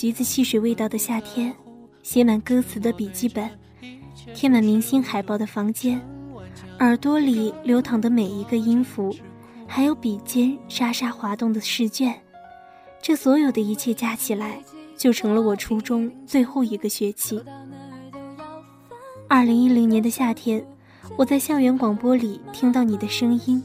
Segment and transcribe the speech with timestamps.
[0.00, 1.54] 橘子汽水味道的夏天，
[2.02, 3.50] 写满歌词的笔记本，
[4.34, 6.00] 贴满明星海报的房间，
[6.78, 9.14] 耳朵里流淌的每一个音符，
[9.66, 12.18] 还有笔尖沙沙滑动的试卷，
[13.02, 14.64] 这所有的一切加起来，
[14.96, 17.38] 就成了我初中最后一个学期。
[19.28, 20.66] 二零一零年的夏天，
[21.18, 23.62] 我在校园广播里听到你的声音，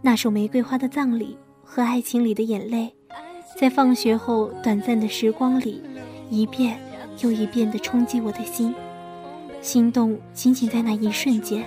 [0.00, 1.36] 那首《玫瑰花的葬礼》
[1.68, 2.86] 和《爱情里的眼泪》。
[3.60, 5.82] 在放学后短暂的时光里，
[6.30, 6.80] 一遍
[7.18, 8.74] 又一遍地冲击我的心，
[9.60, 11.62] 心动仅仅在那一瞬间。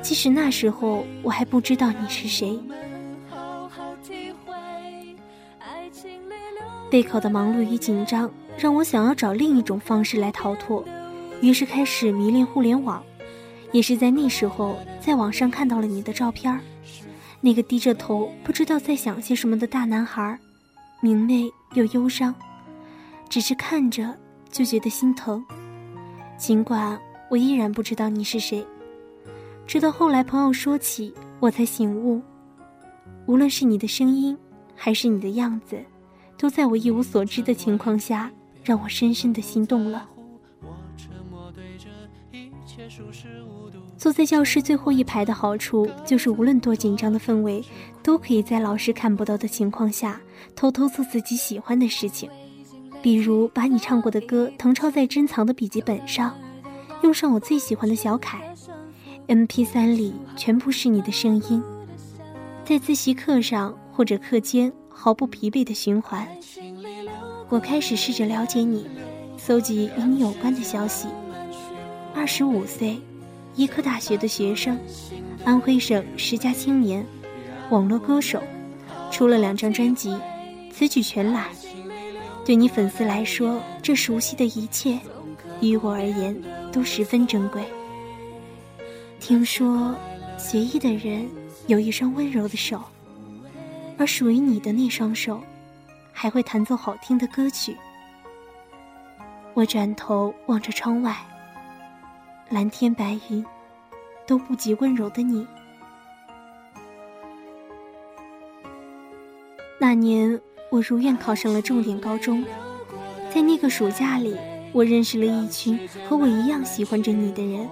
[0.00, 2.56] 即使那时候我还不知道你是谁。
[6.88, 10.84] 备考的忙碌与紧张让我想要找另一种方式来逃脱，
[11.40, 13.02] 于是开始迷恋互联网。
[13.72, 16.60] 也是在那时候，在网上看到了你的照片
[17.40, 20.38] 那个低着头不知道在想些什么的大男孩。
[21.04, 22.32] 明媚又忧伤，
[23.28, 24.16] 只是看着
[24.52, 25.44] 就觉得心疼。
[26.38, 26.96] 尽管
[27.28, 28.64] 我依然不知道你是谁，
[29.66, 32.22] 直到后来朋友说起，我才醒悟。
[33.26, 34.38] 无论是你的声音，
[34.76, 35.76] 还是你的样子，
[36.38, 38.30] 都在我一无所知的情况下，
[38.62, 40.08] 让我深深的心动了。
[43.96, 47.62] 坐在教室最后一排的好处，就是无论多紧张的氛围，
[48.02, 50.20] 都可以在老师看不到的情况下，
[50.56, 52.28] 偷偷做自己喜欢的事情，
[53.00, 56.36] 比如把你唱过的歌誊抄在珍藏的笔记本上，
[57.02, 58.40] 用上我最喜欢的小楷
[59.28, 61.62] ，MP3 里全部是你的声音，
[62.64, 66.26] 在自习课上或者课间毫不疲惫的循环。
[67.48, 68.86] 我开始试着了解你，
[69.36, 71.06] 搜集与你有关的消息。
[72.14, 73.00] 二十五岁。
[73.54, 74.80] 医科大学的学生，
[75.44, 77.06] 安徽省十佳青年，
[77.68, 78.42] 网络歌手，
[79.10, 80.16] 出了两张专辑，
[80.72, 81.48] 此举全揽。
[82.46, 84.98] 对你粉丝来说，这熟悉的一切，
[85.60, 86.34] 于我而言
[86.72, 87.62] 都十分珍贵。
[89.20, 89.94] 听说，
[90.38, 91.28] 学医的人
[91.66, 92.82] 有一双温柔的手，
[93.98, 95.38] 而属于你的那双手，
[96.10, 97.76] 还会弹奏好听的歌曲。
[99.52, 101.14] 我转头望着窗外。
[102.52, 103.42] 蓝天白云，
[104.26, 105.46] 都不及温柔的你。
[109.80, 110.38] 那年，
[110.70, 112.44] 我如愿考上了重点高中。
[113.34, 114.36] 在那个暑假里，
[114.70, 117.66] 我认识了一群和我一样喜欢着你的人，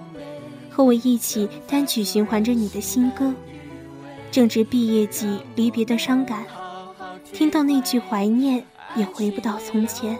[0.67, 3.31] 和我一起单曲循环着你的新歌。
[4.31, 6.43] 正值毕业季，离别的伤感，
[7.31, 8.65] 听到那句怀念
[8.95, 10.17] 也回不到从前，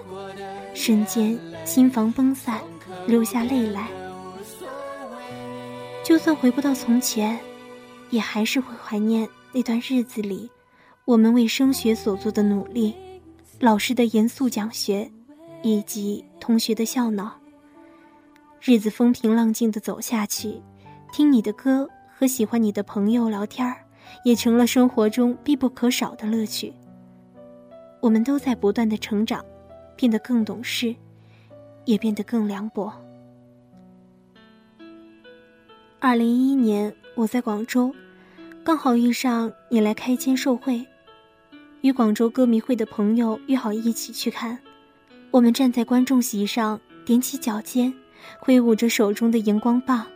[0.76, 1.36] 瞬间
[1.66, 2.60] 心房崩散，
[3.08, 3.88] 流下泪来。
[6.12, 7.40] 就算回不到从前，
[8.10, 10.52] 也还是会怀念那段日子里，
[11.06, 12.94] 我们为升学所做的努力，
[13.62, 15.10] 老师的严肃讲学，
[15.64, 17.40] 以及同学的笑闹。
[18.60, 20.62] 日子风平浪静的走下去，
[21.14, 23.74] 听你的歌和喜欢你的朋友聊天，
[24.26, 26.74] 也成了生活中必不可少的乐趣。
[28.02, 29.42] 我们都在不断的成长，
[29.96, 30.94] 变得更懂事，
[31.86, 32.92] 也变得更凉薄。
[36.04, 37.94] 二零一一年，我在广州，
[38.64, 40.84] 刚好遇上你来开签售会，
[41.82, 44.58] 与广州歌迷会的朋友约好一起去看。
[45.30, 47.94] 我们站在观众席上，踮起脚尖，
[48.40, 50.08] 挥舞着手中的荧光棒，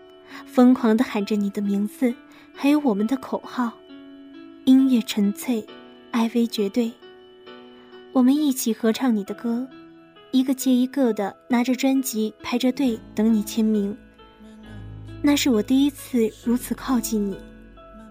[0.47, 2.12] 疯狂地喊着你的名字，
[2.52, 3.72] 还有我们的口号：
[4.63, 5.63] 音乐纯粹
[6.13, 6.91] ，IV 绝对。
[8.12, 9.67] 我们一起合唱你的歌，
[10.31, 13.96] 一个接一个的拿着专辑排着队等你签名。
[15.25, 17.35] 那是我第一次如此靠近你，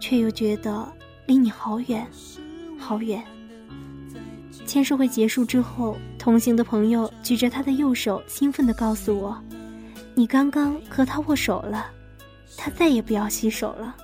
[0.00, 0.92] 却又觉得
[1.26, 2.04] 离你好远，
[2.76, 3.22] 好远。
[4.66, 9.40] 签售会结束之后，同行的朋友举着他的右手，兴奋地告诉我
[10.12, 11.86] ：“你刚刚和他握手了，
[12.56, 13.94] 他再也不要洗手了。”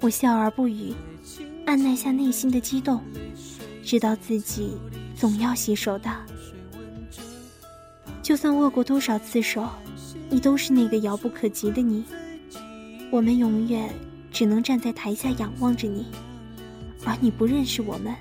[0.00, 0.94] 我笑而不语，
[1.66, 3.02] 按捺下内心的激动，
[3.82, 4.78] 知道自己
[5.16, 6.08] 总要洗手的。
[8.22, 9.68] 就算握过多少次手。
[10.32, 12.02] 你都是那个遥不可及的你，
[13.10, 13.90] 我们永远
[14.30, 16.06] 只能站在台下仰望着你，
[17.04, 18.14] 而你不认识我们。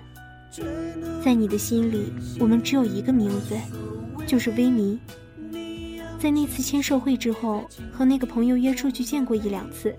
[1.23, 3.55] 在你的心里，我们只有一个名字，
[4.27, 4.99] 就是微迷。
[6.19, 7.63] 在那次签售会之后，
[7.93, 9.95] 和那个朋友约出去见过一两次，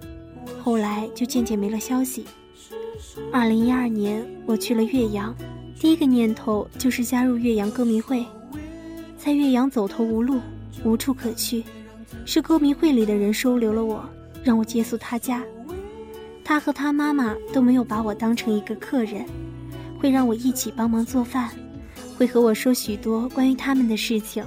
[0.62, 2.26] 后来就渐渐没了消息。
[3.32, 5.34] 二零一二年，我去了岳阳，
[5.80, 8.22] 第一个念头就是加入岳阳歌迷会，
[9.16, 10.38] 在岳阳走投无路，
[10.84, 11.64] 无处可去。
[12.24, 14.08] 是歌迷会里的人收留了我，
[14.42, 15.42] 让我借宿他家。
[16.44, 19.24] 他和他妈妈都没有把我当成一个客人，
[19.98, 21.50] 会让我一起帮忙做饭，
[22.16, 24.44] 会和我说许多关于他们的事情，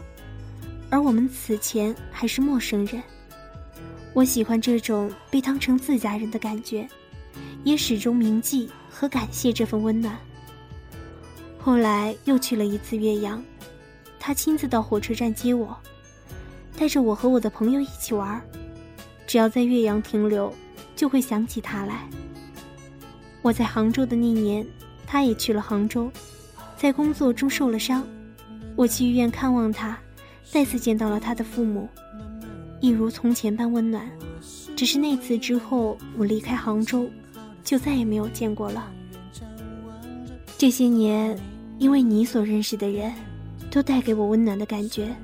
[0.90, 3.02] 而我们此前还是陌生人。
[4.14, 6.88] 我喜欢这种被当成自家人的感觉，
[7.64, 10.18] 也始终铭记和感谢这份温暖。
[11.58, 13.44] 后来又去了一次岳阳，
[14.20, 15.76] 他亲自到火车站接我，
[16.78, 18.42] 带着我和我的朋友一起玩。
[19.28, 20.54] 只要在岳阳停留，
[20.96, 22.08] 就会想起他来。
[23.42, 24.66] 我在杭州的那年，
[25.06, 26.12] 他也去了杭州，
[26.78, 28.06] 在工作中受了伤，
[28.76, 29.98] 我去医院看望他，
[30.44, 31.90] 再次见到了他的父母。
[32.82, 34.08] 一如从前般温暖，
[34.76, 37.10] 只是那次之后，我离开杭州，
[37.64, 38.92] 就再也没有见过了。
[40.58, 41.38] 这些年，
[41.80, 43.12] 因为你所认识的人，
[43.72, 45.16] 都带给我温暖的感觉，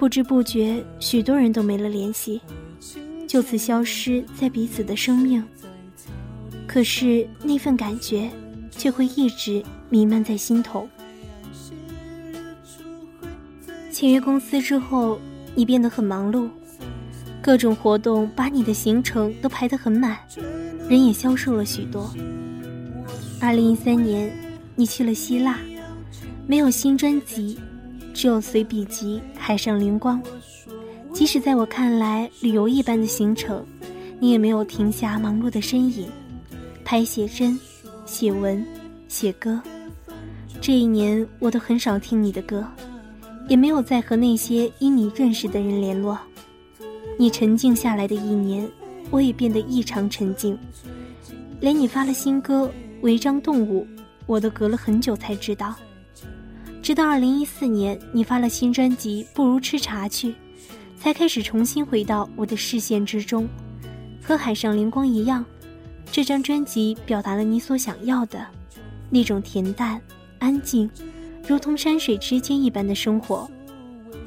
[0.00, 2.40] 不知不觉，许多人都没了联系，
[3.26, 5.44] 就此消失在彼此的生命。
[6.66, 8.30] 可是那份感觉，
[8.70, 10.88] 却会一直弥漫在心头。
[13.92, 15.20] 签约公司之后，
[15.54, 16.48] 你变得很忙碌。
[17.42, 20.16] 各种活动把你的行程都排得很满，
[20.88, 22.10] 人也消瘦了许多。
[23.38, 24.32] 二零一三年，
[24.74, 25.58] 你去了希腊，
[26.46, 27.58] 没有新专辑，
[28.12, 30.22] 只有随笔集《海上灵光》。
[31.12, 33.64] 即使在我看来旅游一般的行程，
[34.18, 36.08] 你也没有停下忙碌的身影，
[36.84, 37.58] 拍写真、
[38.06, 38.64] 写文、
[39.08, 39.60] 写歌。
[40.60, 42.64] 这一年，我都很少听你的歌，
[43.48, 46.18] 也没有再和那些因你认识的人联络。
[47.18, 48.68] 你沉静下来的一年，
[49.10, 50.56] 我也变得异常沉静。
[51.60, 52.66] 连你发了新歌
[53.02, 53.84] 《违章动物》，
[54.26, 55.74] 我都隔了很久才知道。
[56.82, 60.28] 直到二零一四年，你发了新专辑《不如吃茶去》，
[60.98, 63.46] 才开始重新回到我的视线之中。
[64.22, 65.44] 和《海上灵光》一样，
[66.10, 68.46] 这张专辑表达了你所想要的，
[69.10, 70.00] 那种恬淡、
[70.38, 70.90] 安静，
[71.46, 73.48] 如同山水之间一般的生活。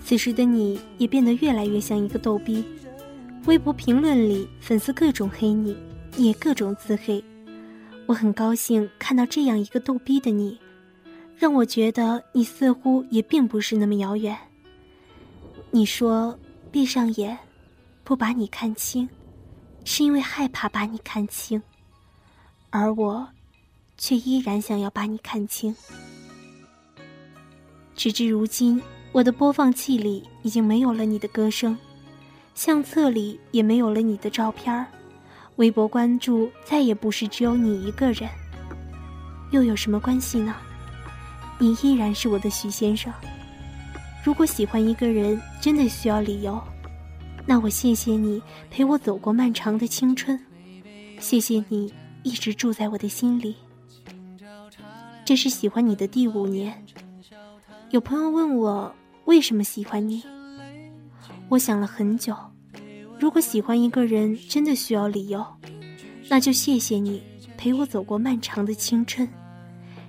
[0.05, 2.63] 此时的你也变得越来越像一个逗逼。
[3.45, 5.75] 微博评论里，粉丝各种黑你，
[6.17, 7.23] 也各种自黑。
[8.05, 10.57] 我很高兴看到这样一个逗逼的你，
[11.37, 14.37] 让我觉得你似乎也并不是那么遥远。
[15.71, 16.37] 你说
[16.71, 17.37] 闭上眼，
[18.03, 19.07] 不把你看清，
[19.83, 21.61] 是因为害怕把你看清，
[22.69, 23.27] 而我，
[23.97, 25.75] 却依然想要把你看清。
[27.95, 28.81] 直至如今，
[29.11, 31.77] 我的播放器里已经没有了你的歌声。
[32.55, 34.85] 相册里也没有了你的照片儿，
[35.55, 38.29] 微博关注再也不是只有你一个人。
[39.49, 40.55] 又有什么关系呢？
[41.63, 43.13] 你依然是我的徐先生。
[44.21, 46.61] 如果喜欢一个人真的需要理由，
[47.45, 50.37] 那我谢谢你陪我走过漫长的青春，
[51.21, 53.55] 谢谢你一直住在我的心里。
[55.23, 56.85] 这是喜欢你的第五年。
[57.91, 58.93] 有朋友问我
[59.23, 60.21] 为什么喜欢你。
[61.47, 62.35] 我想了很久，
[63.17, 65.45] 如果喜欢一个人真的需要理由，
[66.27, 67.23] 那就谢谢你
[67.57, 69.25] 陪我走过漫长的青春，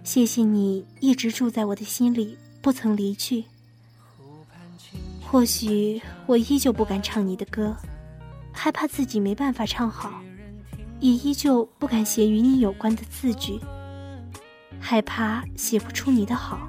[0.04, 3.44] 谢谢你一直住在我的心里，不曾离去。
[5.22, 7.74] 或许我依旧不敢唱你的歌，
[8.52, 10.22] 害怕自己没办法唱好，
[11.00, 13.58] 也依旧不敢写与你有关的字句，
[14.78, 16.68] 害怕写不出你的好。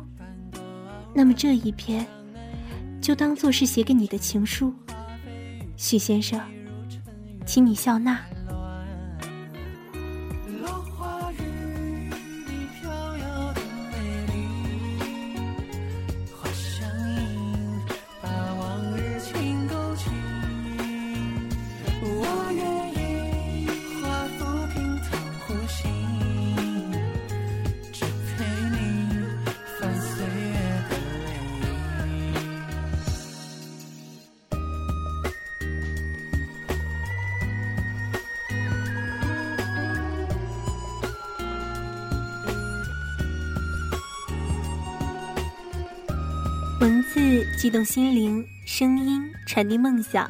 [1.14, 2.08] 那么这一篇。
[3.02, 4.74] 就当做是写给你的情书，
[5.78, 6.42] 许先生，
[7.46, 8.20] 请你笑纳。
[46.86, 50.30] 文字激动心灵，声音传递梦想。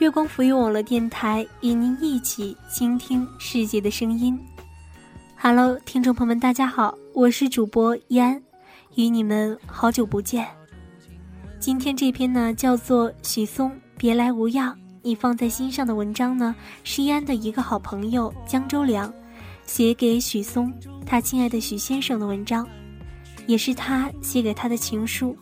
[0.00, 4.36] 月光浮语网络电台与您一起倾听世界的声音。
[5.36, 8.42] Hello，听众朋友们，大家好，我是主播依安，
[8.96, 10.44] 与你们好久不见。
[11.60, 19.14] 今天这篇呢，叫做许嵩别来无恙，你放在心上的文章呢，是依安的一个好朋友江周良
[19.64, 20.74] 写给许嵩，
[21.06, 22.66] 他亲爱的许先生的文章，
[23.46, 25.36] 也是他写给他的情书。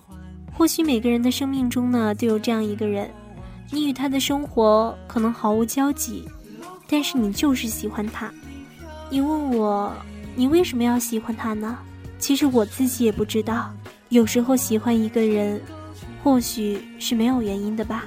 [0.52, 3.10] 或许每个人的生命中呢，都有这样一个人，
[3.70, 6.28] 你与他的生活可能毫无交集，
[6.88, 8.32] 但是你就是喜欢他。
[9.10, 9.92] 你问我，
[10.34, 11.78] 你为什么要喜欢他呢？
[12.18, 13.72] 其实我自己也不知道，
[14.10, 15.60] 有时候喜欢一个人，
[16.22, 18.04] 或许是没有原因的吧。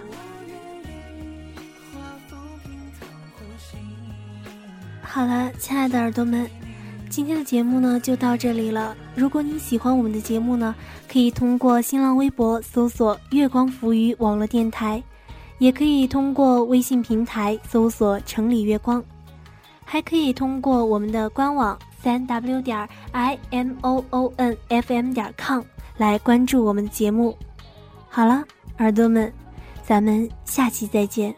[5.01, 6.49] 好了，亲爱的耳朵们，
[7.15, 8.93] 今天的节目呢就到这里了。
[9.15, 10.75] 如果你喜欢我们的节目呢，
[11.09, 15.01] 可以通过新浪微博搜索“月光浮语网络电台”，
[15.57, 19.01] 也可以通过微信平台搜索“城里月光”，
[19.85, 25.61] 还可以通过我们的官网三 w 点 i m o o n f m 点 com。
[25.95, 27.33] 来关注我们的节目。
[28.09, 28.43] 好了，
[28.79, 29.31] 耳朵们，
[29.85, 31.33] 咱们下期再见。